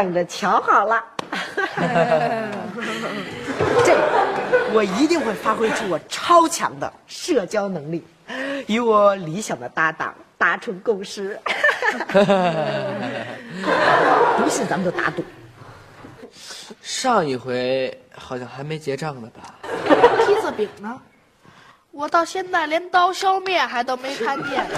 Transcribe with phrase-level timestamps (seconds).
[0.00, 1.04] 等着瞧好了。
[3.84, 3.94] 这
[4.72, 8.02] 我一定会发挥出我超强的社交能力，
[8.66, 11.38] 与我理想的搭档达成共识。
[14.38, 15.22] 不信咱们就打赌。
[16.80, 19.54] 上一回好像还没结账呢吧？
[20.26, 20.98] 披萨饼呢？
[21.90, 24.64] 我到现在连刀削面还都没看见。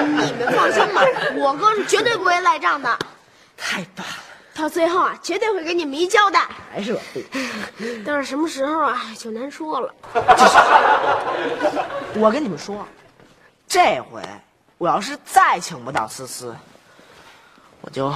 [0.00, 1.02] 你们放心吧，
[1.36, 2.98] 我哥是绝对不会赖账的。
[3.58, 4.14] 太棒了，
[4.54, 6.48] 到最后啊，绝对会给你们一交代。
[6.72, 7.26] 还是我弟。
[8.06, 9.94] 但是什么时候啊，就难说了。
[12.16, 12.86] 我跟你们说，
[13.66, 14.22] 这回
[14.78, 16.56] 我要是再请不到思思，
[17.80, 18.12] 我就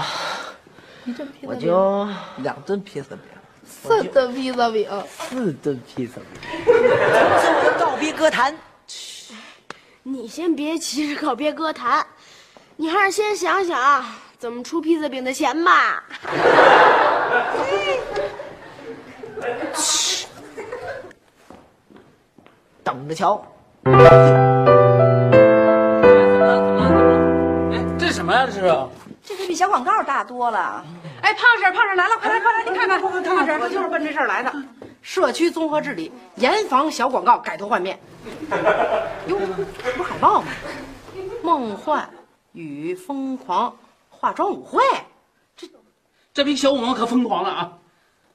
[1.05, 3.21] 一顿披我就两顿披萨饼，
[3.65, 4.89] 四顿披萨饼，
[5.29, 6.25] 四顿披萨饼，
[6.65, 6.73] 从
[7.41, 8.56] 此我就告别歌坛。
[10.05, 12.05] 你先别急着告别歌坛，
[12.77, 14.05] 你还是先想想
[14.43, 16.03] 怎么出披萨饼的钱吧。
[22.83, 23.41] 等着瞧。
[23.84, 23.93] 哎，
[27.97, 28.45] 这什么呀？
[28.45, 28.62] 这是？
[29.23, 30.84] 这可比小广告大多了。
[31.21, 33.12] 哎，胖婶，胖婶来了，快来，快来，你看看，胖
[33.47, 34.53] 婶，我就是奔这事儿来的。
[35.03, 37.97] 社区综合治理，严防小广告改头换面。
[39.29, 39.39] 哟，
[39.84, 40.49] 这不是海报吗？
[41.45, 42.11] 梦幻
[42.53, 43.73] 与疯狂
[44.23, 44.81] 化妆舞会，
[45.56, 45.67] 这
[46.33, 47.73] 这批小舞王可疯狂了啊！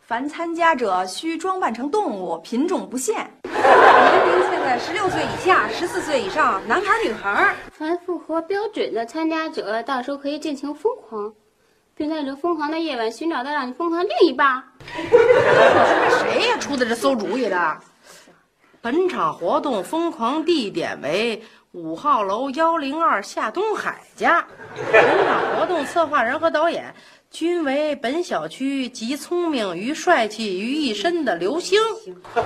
[0.02, 3.16] 凡参加者需装扮成动物，品种不限。
[3.46, 7.56] 年龄现在十六岁以下，十四岁以上，男孩女孩。
[7.72, 11.34] 凡符合标准的参加者，到时候可以尽情疯狂，
[11.96, 14.62] 并在这疯狂的夜晚寻找到让你疯狂的另一半。
[14.84, 17.78] 这谁呀出的这馊主意的？
[18.82, 21.42] 本场活动疯狂地点为
[21.78, 24.44] 五号楼幺零二夏东海家。
[24.92, 26.96] 本场活动策划人和导演
[27.30, 31.80] 均为本小区集聪明与帅气于一身的刘星。
[32.34, 32.42] 嘿，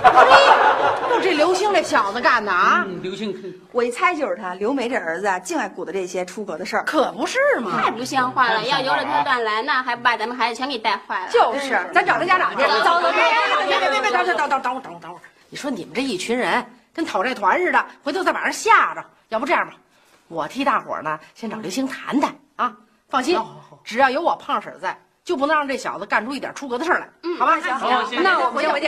[1.08, 2.84] 就这刘星这小子干的啊！
[2.86, 3.34] 嗯，刘星，
[3.72, 4.52] 我一猜就是他。
[4.52, 6.84] 刘梅这儿子啊，净爱鼓捣这些出格的事儿。
[6.84, 7.80] 可不是嘛！
[7.80, 8.62] 太不像话了！
[8.64, 11.32] 要由着他乱来，那还不把咱们孩子全给带坏了？
[11.32, 12.62] 就是，咱找他家长去。
[12.84, 15.20] 走走，别别别别别，等等等等等会儿等会儿等会儿。
[15.48, 19.02] 你说你们这一群人跟讨债团似的，回头再把人吓着。
[19.32, 19.72] 要不这样吧，
[20.28, 22.76] 我替大伙儿呢先找刘星谈谈啊。
[23.08, 23.40] 放心，
[23.82, 24.94] 只要有我胖婶在，
[25.24, 27.08] 就不能让这小子干出一点出格的事来。
[27.22, 28.86] 嗯，好吧，行好行那我回去回去。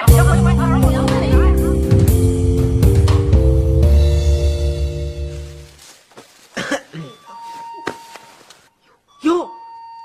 [9.22, 9.48] 哟，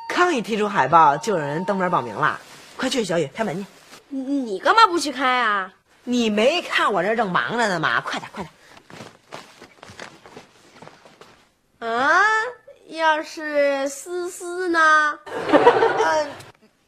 [0.07, 2.39] 刚一提出海报，就有人登门报名了。
[2.77, 3.65] 快去，小雨开门去。
[4.07, 5.69] 你你干嘛不去开啊？
[6.05, 7.99] 你没看我这正忙着呢吗？
[7.99, 8.49] 快点，快点。
[11.79, 12.19] 啊，
[12.87, 15.17] 要是思思呢？
[15.47, 16.27] 呃，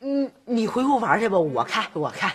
[0.02, 2.31] 嗯，你回屋玩去吧，我看，我看。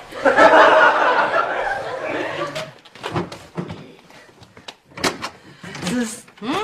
[5.85, 6.55] 思思，嗯，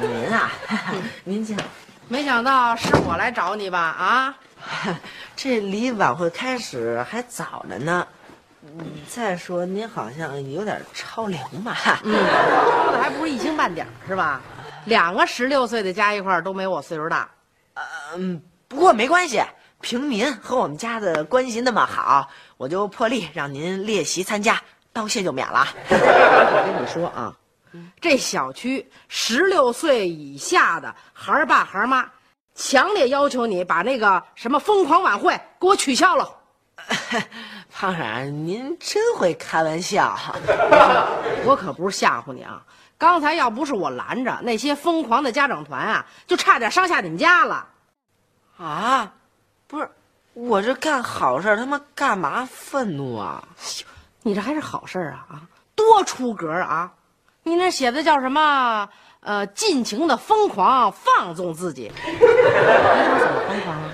[0.00, 0.50] 您啊，
[1.24, 1.56] 您请。
[2.08, 3.78] 没想到是我来找你吧？
[3.78, 4.34] 啊，
[5.36, 8.06] 这离晚会开始还早着呢。
[8.64, 12.00] 嗯，再说您好像有点超龄吧？
[12.04, 14.40] 嗯，说的还不是一星半点儿是吧？
[14.84, 17.28] 两个十六岁的加一块儿都没我岁数大。
[18.14, 19.42] 嗯，不过没关系，
[19.80, 24.60] 凭您和我们家的关系那么好，我就破例让您列席参加，
[24.92, 25.66] 道谢就免了。
[25.90, 27.34] 我跟你说啊，
[28.00, 32.08] 这小区十六岁以下的孩儿爸孩儿妈，
[32.54, 36.28] 强烈要求你把那个什么疯狂晚会给我取消了。
[37.74, 40.16] 胖婶，您真会开玩笑。
[41.44, 42.62] 我可不是吓唬你啊！
[42.98, 47.66] 刚才要不是我拦着，那些疯狂的家长团啊，就差点伤下你们家了。
[48.58, 49.12] 啊，
[49.66, 49.90] 不是，
[50.34, 53.42] 我这干好事，他妈干嘛愤怒啊？
[54.22, 55.42] 你这还是好事啊啊，
[55.74, 56.92] 多出格啊！
[57.42, 58.88] 你那写的叫什么？
[59.20, 61.90] 呃，尽情的疯狂放纵自己。
[62.06, 63.88] 你想怎么疯狂啊？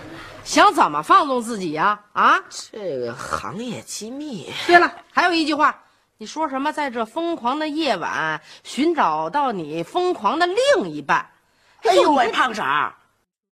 [0.49, 2.41] 想怎么放纵自己呀、啊？
[2.73, 4.51] 这个行业机密。
[4.67, 5.79] 对了，还有一句话，
[6.17, 6.73] 你说什么？
[6.73, 11.29] 在这疯狂的夜晚，寻找到你疯狂的另一半。
[11.83, 12.95] 哎呦喂，胖婶儿，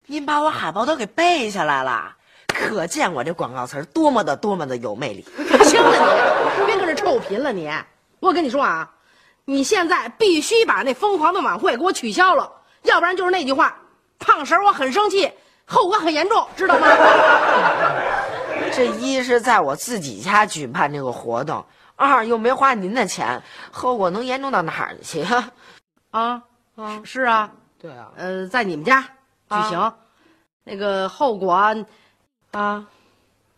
[0.05, 2.15] 您把我海报都给背下来了，
[2.47, 5.25] 可见我这广告词儿多么的多么的有魅力。
[5.65, 7.69] 行了你，别跟这臭贫了你。
[8.21, 8.89] 我跟你说啊，
[9.43, 12.49] 你现在必须把那疯狂的晚会给我取消了，
[12.83, 13.75] 要不然就是那句话，
[14.17, 15.29] 胖婶儿我很生气，
[15.65, 16.87] 后果很严重，知道吗？
[18.73, 21.63] 这一是在我自己家举办这个活动，
[21.95, 23.41] 二又没花您的钱，
[23.71, 25.51] 后果能严重到哪儿去 啊？
[26.11, 26.41] 啊
[26.75, 27.49] 啊，是啊，
[27.81, 29.93] 对啊，呃，在你们家举行，
[30.63, 31.53] 那个后果
[32.51, 32.85] 啊，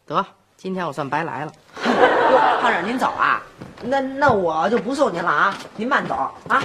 [0.05, 0.25] 得，
[0.55, 1.51] 今天我算白来了。
[2.31, 3.41] 哟，胖婶您走啊？
[3.81, 6.31] 那那我就不送您了啊，您慢走啊。
[6.47, 6.61] 胖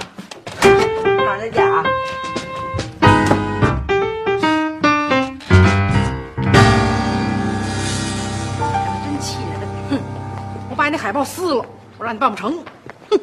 [0.62, 1.83] 婶儿再见啊。
[10.93, 11.65] 那海报撕了，
[11.97, 12.62] 我让你办不成。
[13.09, 13.19] 哼！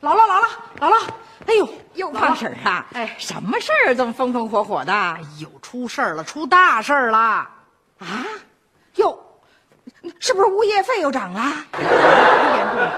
[0.00, 0.46] 姥姥，姥姥，
[0.78, 1.08] 姥姥！
[1.46, 4.92] 哎呦，又，胖婶儿啊，哎，什么事儿这么风风火火的？
[4.92, 7.18] 哎呦，出事儿了，出大事儿了！
[7.18, 8.24] 啊，
[8.94, 9.18] 哟，
[10.20, 11.40] 是不是物业费又涨了？
[11.76, 12.92] 严重了，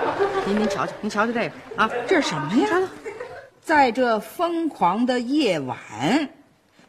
[0.44, 2.68] 您您瞧瞧，您瞧瞧这个啊，这是什么呀？
[3.62, 5.78] 在这疯狂的夜晚，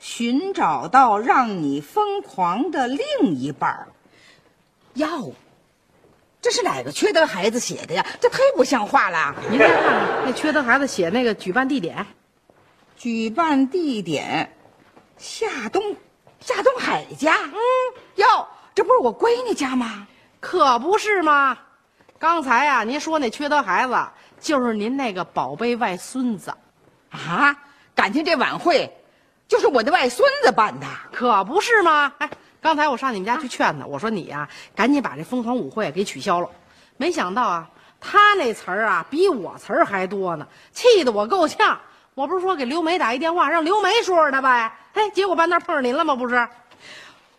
[0.05, 2.99] 寻找到让你疯狂的另
[3.31, 3.87] 一半儿。
[4.93, 5.33] 哟，
[6.39, 8.05] 这是哪个缺德孩子写的呀？
[8.21, 9.35] 这太不像话了！
[9.49, 12.05] 您再看看那缺德孩子写那个举办地点，
[12.95, 14.55] 举办地点，
[15.17, 15.95] 夏东，
[16.39, 17.37] 夏东海家。
[17.37, 17.57] 嗯，
[18.17, 20.07] 哟，这不是我闺女家吗？
[20.39, 21.57] 可不是吗？
[22.19, 23.97] 刚才呀、您说那缺德孩子
[24.39, 26.53] 就是您那个宝贝外孙子，
[27.09, 27.57] 啊，
[27.95, 28.95] 感情这晚会
[29.47, 30.87] 就是我的外孙子办的。
[31.11, 32.11] 可不是吗？
[32.17, 32.29] 哎，
[32.61, 36.49] 刚才我上你们家去劝他，我说你呀、赶紧把这疯狂舞会给取消了。
[36.97, 37.69] 没想到啊，
[37.99, 41.79] 他那词儿啊比我词儿还多呢，气得我够呛。
[42.13, 44.71] 我不是说给刘梅打一电话，让刘梅说说他呗？
[44.93, 46.15] 哎，结果半道碰上您了吗？
[46.15, 46.47] 不是？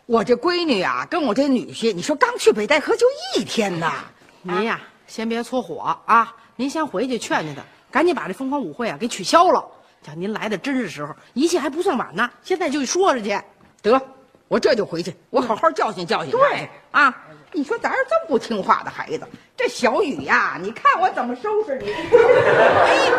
[0.05, 3.05] 我这闺女啊，跟我这女婿，你说刚去北戴河就
[3.35, 4.05] 一天呐。
[4.43, 7.61] 您呀，先别搓火啊，您先回去劝劝他，
[7.91, 9.65] 赶紧把这疯狂舞会啊给取消了。
[10.07, 13.37] 讲您来的真是时候，一切还不算晚呢，现在就说说去。
[13.81, 14.01] 得，
[14.47, 16.37] 我这就回去，我好好教训教训他。
[16.37, 17.13] 对啊，
[17.51, 19.27] 你说咱是这么不听话的孩子，
[19.57, 21.91] 这小雨呀，你看我怎么收拾你？
[22.15, 23.11] 哎，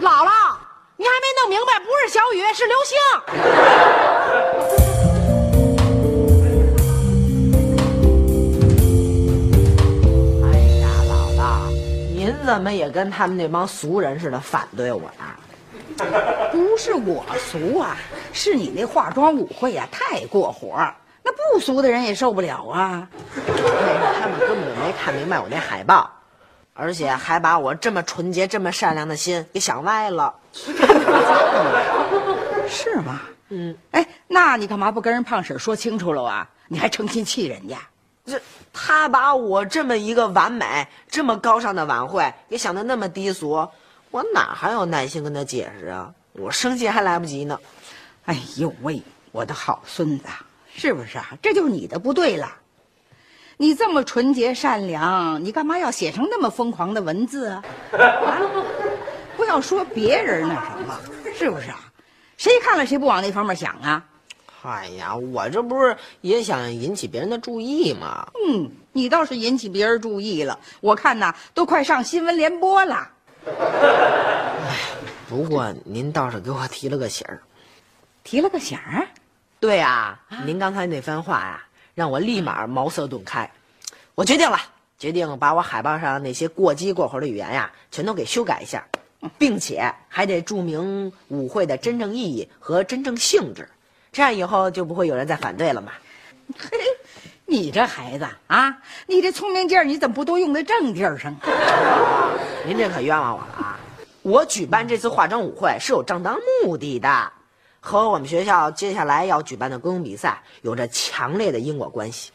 [0.00, 0.56] 姥姥，
[0.96, 2.98] 你还没弄明白，不是小雨，是刘星。
[10.42, 10.50] 哎
[10.80, 11.70] 呀，姥姥，
[12.12, 15.24] 您怎么也跟他们那帮俗人似的反对我呢？
[16.52, 17.96] 不是我俗啊，
[18.32, 20.76] 是你那化妆舞会呀、太过火，
[21.22, 23.08] 那不俗的人也受不了啊。
[23.46, 23.62] 那是
[24.20, 26.10] 他们根本就没看明白我那海报，
[26.74, 30.34] 而且还把我这么纯洁、这么善良的心给想歪了。
[32.68, 33.20] 是吗？
[33.50, 36.48] 嗯，哎，那你干嘛不跟人胖婶说清楚了啊？
[36.68, 37.76] 你还成心气人家？
[38.26, 38.40] 这
[38.72, 43.68] 他把我这么一个完美、这么高尚的晚会给想的那么低俗，
[44.14, 46.14] 我哪还有耐心跟他解释啊？
[46.34, 47.58] 我生气还来不及呢。
[48.26, 49.02] 哎呦喂，
[49.32, 50.26] 我的好孙子，
[50.72, 51.36] 是不是啊？
[51.42, 52.48] 这就是你的不对了。
[53.56, 57.64] 你这么纯洁善良，你干嘛要写成那么疯狂的文字啊？
[57.98, 58.38] 啊，
[59.36, 60.96] 不要说别人那什么，
[61.36, 61.80] 是不是啊？
[62.36, 64.04] 谁看了谁不往那方面想啊？
[64.62, 68.28] 哎呀，我这不是也想引起别人的注意吗？
[68.46, 73.10] 嗯，你倒是引起别人注意了，我看呐，都快上新闻联播了。
[75.28, 77.40] 不过您倒是给我提了个醒儿。
[78.22, 79.06] 提了个醒儿，
[79.60, 81.62] 对啊，您刚才那番话呀、
[81.94, 83.50] 让我立马茅塞顿开。
[84.14, 84.58] 我决定了，
[84.98, 88.82] 决定把我海报上那些过激过火的语言呀，全都给修改一下，
[89.36, 93.68] 并且还得注明舞会的真正意义和真正性质，
[94.10, 95.92] 这样以后就不会有人再反对了嘛。
[96.56, 96.78] 嘿，
[97.54, 101.32] 你这孩子啊，你这聪明劲儿，你怎么不都用在正地儿上？
[102.66, 103.78] 您这可冤枉我了啊！
[104.22, 107.32] 我举办这次化妆舞会是有正当目的的，
[107.78, 112.32] 和我们学校接下来要举办的歌咏比赛有着强烈的因果关系，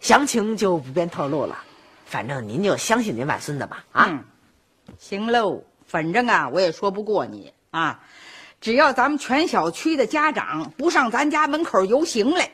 [0.00, 1.58] 详情就不便透露了。
[2.06, 4.06] 反正您就相信您外孙子吧，啊！
[4.08, 4.24] 嗯
[4.98, 8.00] 行喽，反正啊，我也说不过你啊。
[8.62, 12.50] 只要咱们全小区的家长不上咱家门口游行来，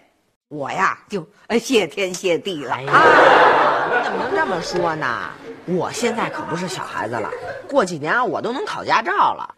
[0.55, 3.89] 我呀就呃谢天谢地了哎，啊。
[3.91, 5.31] 你怎么能这么说呢？
[5.67, 7.31] 我现在可不是小孩子了，
[7.69, 9.55] 过几年啊我都能考驾照了。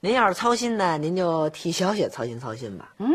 [0.00, 2.90] 您要是操心呢，您就替小雪操心操心吧。
[2.98, 3.08] 嗯，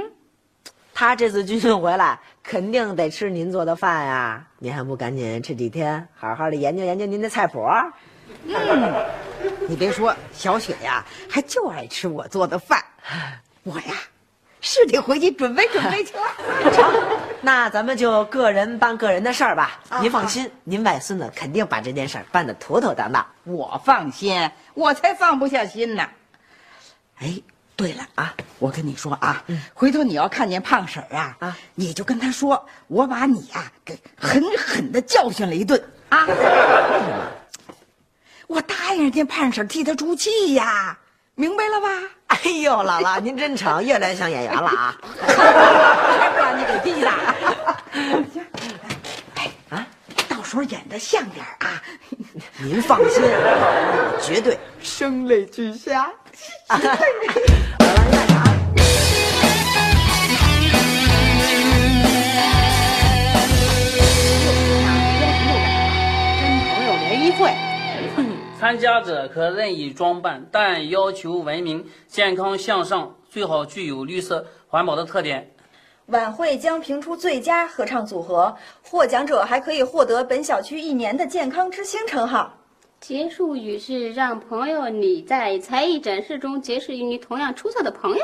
[0.93, 4.47] 她这次军训回来，肯定得吃您做的饭呀。
[4.57, 7.59] 您还不赶紧这几天，好好的研究研究您的菜谱？
[8.45, 9.05] 嗯，
[9.67, 12.83] 你别说，小雪呀，还就爱吃我做的饭。
[13.63, 13.93] 我呀，
[14.61, 16.71] 是得回去准备准备 去了。
[16.71, 16.93] 成，
[17.41, 19.79] 那咱们就个人办个人的事儿吧。
[19.99, 23.25] 您放心，您外孙子肯定把这件事儿办得妥妥当当。
[23.43, 26.07] 我放心，我才放不下心呢。
[27.19, 27.41] 哎，
[27.75, 36.27] 对了啊，我跟你说啊，回头你要看见胖婶儿啊，啊，你就跟她说，我把你呀给狠狠的教训了一顿啊。
[38.47, 40.99] 我答应人家胖婶儿替他出气呀，
[41.35, 41.87] 明白了吧？
[42.31, 44.95] 哎呦，姥姥您真成，越来越像演员了啊！
[45.27, 47.09] 还不让你给逼的。
[48.31, 48.41] 行，
[49.35, 49.85] 哎啊，
[50.29, 51.83] 到时候演的像点啊。
[52.57, 56.09] 您放心，我绝对声泪俱下。
[68.61, 75.51] 参加者可任意装扮，但要求文明、健康向上，最好具有绿色环保的特点。
[76.05, 82.55] 晚会将评出最佳合唱组合，获奖者还可以获得本小区一年的健康之星称号。
[82.99, 88.23] 结束语是让朋友你在才艺展示中结识与你同样出色的朋友。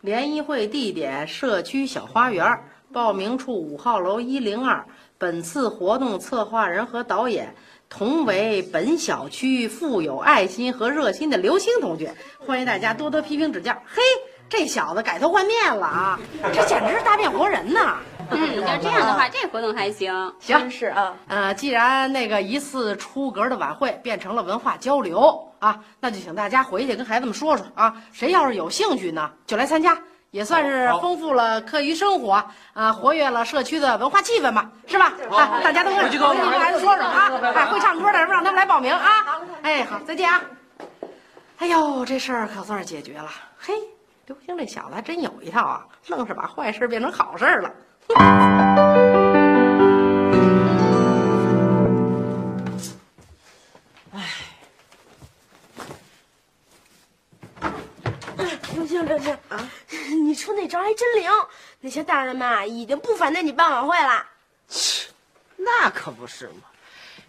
[0.00, 2.46] 联谊会地点：社区小花园，
[2.92, 4.86] 报名处五号楼一零二。
[5.22, 7.54] 本次活动策划人和导演
[7.88, 12.12] 同为本小区富有爱心和热心的刘星同学，
[12.44, 13.72] 欢迎大家多多批评指教。
[13.86, 14.02] 嘿，
[14.48, 16.20] 这小子改头换面了啊，
[16.52, 17.98] 这简直是大变活人呐！
[18.30, 20.12] 嗯，要这样的话，这活动还行。
[20.40, 29.96] 行是啊，呃，既然那个一次出格的晚会变成了文化交流啊，那就请大家回去跟孩子们说说啊，谁要是有兴趣呢，就来参加，
[30.32, 35.12] 也算是丰富了课余生活啊，活跃了社区的文化气氛吧，是吧？
[35.30, 39.42] 啊，大家都跟跟孩子说说啊， 哎，会唱歌的让他们来报名啊。
[39.60, 40.40] 哎，好，再见啊。
[41.58, 43.28] 哎呦，这事儿可算是解决了。
[43.58, 43.74] 嘿，
[44.26, 47.70] 刘星这小子还真有一套啊，愣是把坏事变成好事了。
[54.14, 54.22] 哎
[58.74, 59.60] 刘星，刘星啊，
[60.32, 61.30] 你出那招还真灵。
[61.78, 64.24] 那些大人们啊，已经不反对你办晚会了。
[65.56, 66.62] 那可不是嘛，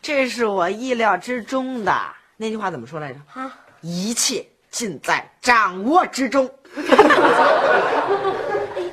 [0.01, 1.93] 这是我意料之中的。
[2.38, 3.19] 那句话怎么说来着？
[3.33, 6.50] 啊，一切尽在掌握之中。
[6.77, 6.81] 哎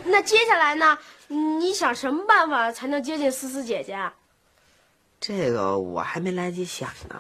[0.07, 0.99] 那接下来呢？
[1.29, 4.13] 你想什么办法才能接近思思姐姐啊？
[5.21, 7.15] 这个我还没来得及想呢。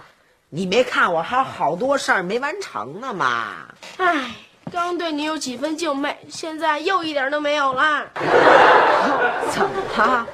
[0.49, 3.69] 你没看我还有好多事儿没完成呢吗？
[3.99, 4.35] 唉，
[4.73, 8.07] 刚对你有几分敬佩，现在又一点都没有了。
[9.51, 10.27] 怎么了？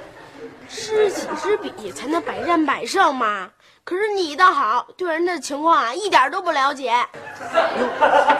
[0.68, 3.50] 知己知彼，才能百战百胜嘛。
[3.84, 6.92] 可是你倒好，对人的情况啊，一点都不了解。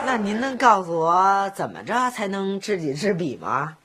[0.05, 3.77] 那您能告诉我怎么着才能知己知彼吗？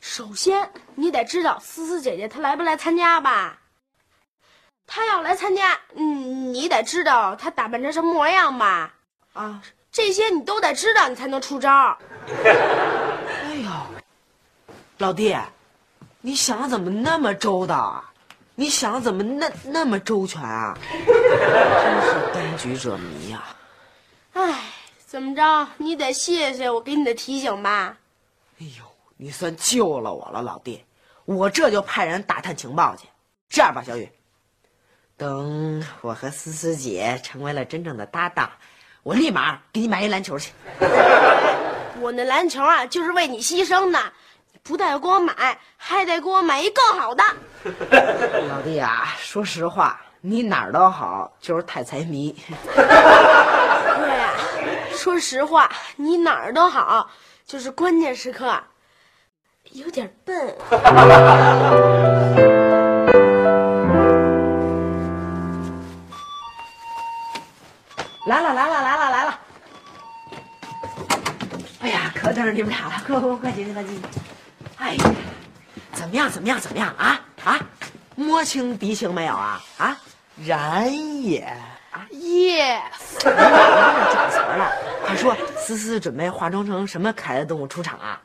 [0.00, 3.58] 首先，你得知道思思姐姐她来不来参加吧？
[4.86, 8.94] 她要来参加，嗯，你得知道她打扮成什么模样吧？
[9.34, 9.60] 啊，
[9.98, 11.98] 这些你都得知道，你才能出招。
[12.44, 13.68] 哎呦，
[14.98, 15.36] 老弟，
[16.20, 18.12] 你想的怎么那么周到啊？
[18.54, 20.78] 你想的怎么那那么周全啊？
[20.88, 23.42] 真是当局者迷呀、
[24.34, 24.60] 哎，
[25.04, 25.68] 怎么着？
[25.78, 27.96] 你得谢谢我给你的提醒吧？
[28.60, 28.84] 哎呦，
[29.16, 30.84] 你算救了我了，老弟！
[31.24, 33.08] 我这就派人打探情报去。
[33.48, 34.08] 这样吧，小雨，
[35.16, 38.48] 等我和思思姐成为了真正的搭档，
[39.08, 40.52] 我立马给你买一篮球去。
[41.98, 43.98] 我那篮球啊，就是为你牺牲的。
[44.62, 47.24] 不但要给我买，还得给我买一更好的。
[48.50, 52.36] 老弟啊，说实话，你哪儿都好，就是太财迷。
[52.76, 54.34] 对呀、
[54.92, 57.08] 说实话，你哪儿都好，
[57.46, 58.62] 就是关键时刻
[59.72, 60.54] 有点笨。
[68.28, 69.40] 来了，来了，来了，来了！
[71.80, 74.08] 哎呀，可等着你们俩了，快快快进去，快进去！
[74.76, 75.04] 哎呀，
[75.94, 77.58] 怎么样，怎么样，怎么样啊啊？
[78.16, 79.96] 摸清敌情没有啊啊？
[80.44, 81.38] 然也
[81.90, 82.82] 啊！Yes，
[83.24, 84.72] 你哪儿找词儿了？
[85.06, 88.20] 快说，思思准备化妆成什么可爱的动物出场啊？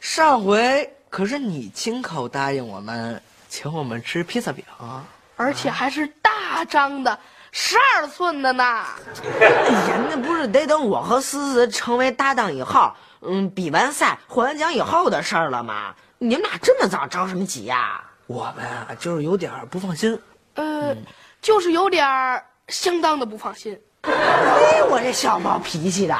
[0.00, 4.62] 上回可是你亲口答应我们，请我们吃披萨饼。
[5.38, 7.18] 而且还是大张的，
[7.52, 8.64] 十二寸的呢。
[9.40, 9.46] 哎
[9.88, 15.94] 呀，那不是得等我和思思成为搭档以后，嗯，比完赛获完奖以后的事儿了吗？
[16.18, 18.02] 你们俩这么早着什么急呀？
[18.26, 20.18] 我们啊，就是有点不放心。
[20.54, 20.94] 呃，
[21.42, 23.78] 就是有点儿相当的不放心。
[24.02, 26.18] 哎，我这小暴脾气的，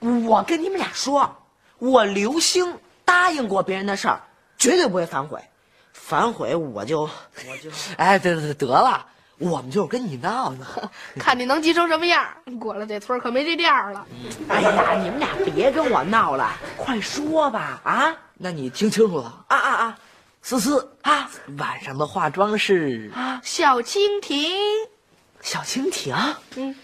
[0.00, 1.36] 我跟你们俩说，
[1.78, 4.20] 我刘星答应过别人的事儿，
[4.56, 5.40] 绝对不会反悔。
[5.92, 9.04] 反悔我就我就哎，得得得了，
[9.38, 10.66] 我们就是跟你闹呢。
[11.18, 12.26] 看你能急成什么样！
[12.58, 14.06] 过了这村可没这店儿了。
[14.48, 18.16] 哎呀，你们俩别跟我闹了，快说吧啊！
[18.38, 19.98] 那你听清楚了，啊啊啊！
[20.42, 21.28] 思思啊，
[21.58, 24.54] 晚上的化妆是啊，小蜻蜓，
[25.40, 26.14] 小蜻蜓，
[26.56, 26.74] 嗯，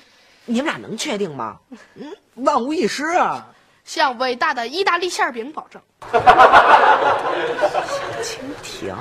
[0.44, 1.56] 你们俩能确定吗？
[1.94, 3.46] 嗯，万无一失啊。
[3.84, 5.82] 向伟大的意大利馅饼保证。
[6.12, 6.18] 小
[8.22, 8.94] 蜻蜓。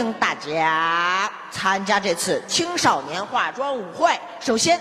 [0.00, 4.18] 迎大家参加这次青少年化妆舞会。
[4.40, 4.80] 首先，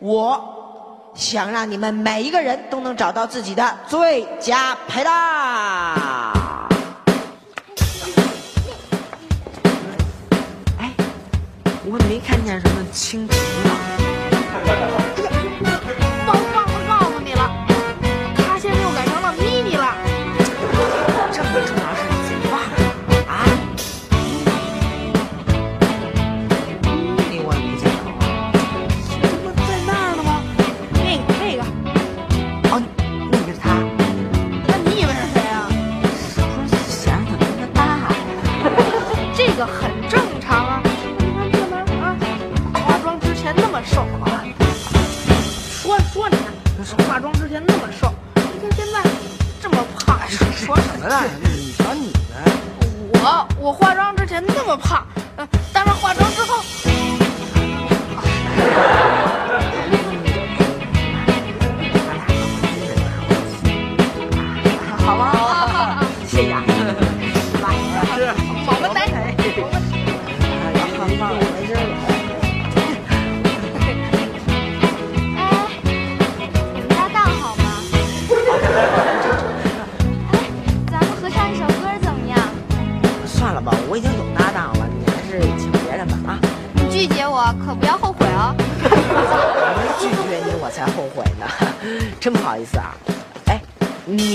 [0.00, 5.14] 我想让你们每一个人都能找到自己的最佳拍档。
[10.78, 10.92] 哎，
[11.84, 13.38] 我没看见什么蜻蜓
[13.70, 15.01] 啊。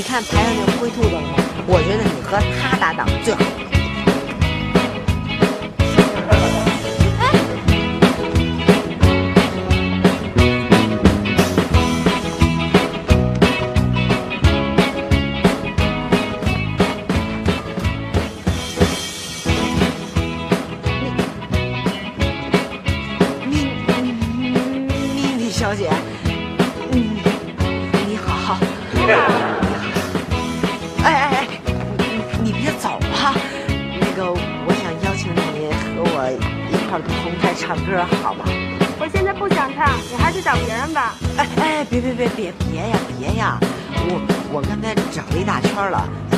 [0.08, 1.36] 看台上那灰兔子了吗？
[1.68, 3.67] 我觉得你和他搭档最好。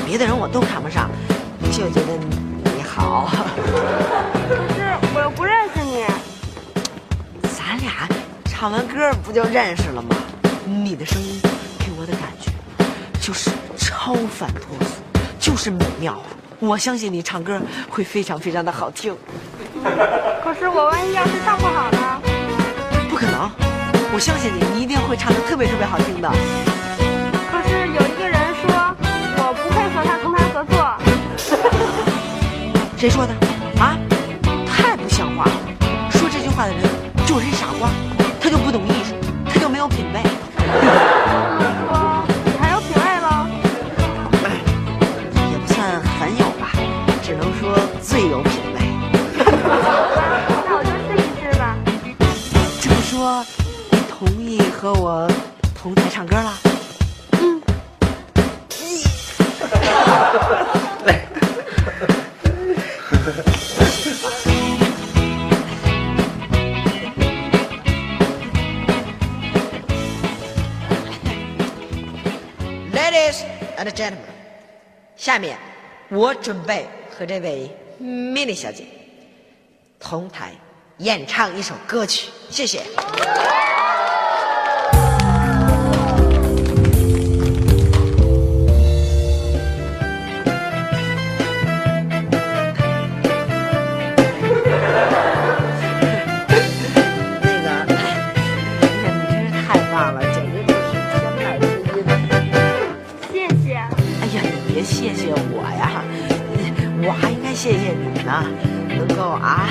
[0.09, 1.07] 别的人我都看不上，
[1.71, 2.17] 就觉得
[2.75, 3.29] 你好。
[4.47, 6.03] 可 是我又不认识你。
[7.47, 8.09] 咱俩
[8.43, 10.15] 唱完歌不就认识了吗？
[10.65, 11.39] 你的声音
[11.77, 12.49] 给我的感觉
[13.21, 14.95] 就是超凡脱俗，
[15.39, 16.25] 就是美妙啊！
[16.57, 19.15] 我相信你唱歌会非常非常的好听。
[20.43, 22.19] 可是我万一要是唱不好呢？
[23.11, 23.47] 不可能，
[24.11, 26.31] 我相信你，你一定会唱的特别特别好听的。
[32.99, 33.33] 谁说的？
[33.81, 33.97] 啊？
[34.67, 35.51] 太不像话了！
[36.12, 36.81] 说这句话的人
[37.25, 37.89] 就是傻瓜，
[73.79, 74.17] and gentlemen
[75.15, 75.57] 下面
[76.09, 77.69] 我准备和这位
[78.01, 78.85] mini 小姐
[79.99, 80.53] 同台
[80.97, 82.83] 演唱一首歌曲谢谢。
[105.15, 106.03] 谢谢我呀。
[107.01, 108.43] 我还应该谢谢你呢
[108.89, 109.69] 能够啊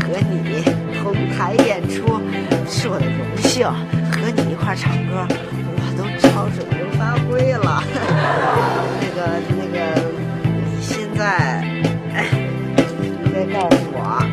[0.00, 0.62] 和你
[1.02, 2.20] 同台演出
[2.68, 7.82] 是我的荣幸和你一块唱歌我都超水平发挥了。
[9.00, 9.78] 那个那个
[10.66, 11.64] 你现在
[13.02, 14.24] 应该告诉我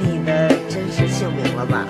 [0.00, 1.86] 你的真实姓名了吧？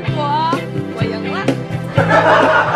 [0.00, 0.50] 果，
[0.96, 2.72] 我赢了。